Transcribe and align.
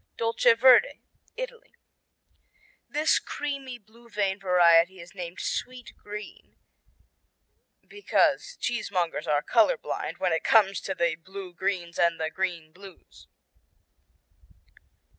Dolce 0.17 0.53
Verde 0.55 0.99
Italy 1.37 1.75
This 2.89 3.19
creamy 3.19 3.77
blue 3.77 4.09
vein 4.09 4.39
variety 4.39 4.99
is 4.99 5.13
named 5.13 5.39
Sweet 5.39 5.93
Green, 5.95 6.55
because 7.87 8.57
cheesemongers 8.59 9.27
are 9.27 9.43
color 9.43 9.77
blind 9.77 10.17
when 10.17 10.33
it 10.33 10.43
comes 10.43 10.81
to 10.81 10.95
the 10.95 11.13
blue 11.23 11.53
greens 11.53 11.99
and 11.99 12.19
the 12.19 12.31
green 12.31 12.71
blues. 12.71 13.27